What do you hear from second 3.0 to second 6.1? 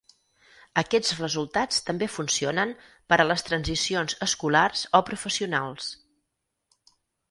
per a les transicions escolars o professionals.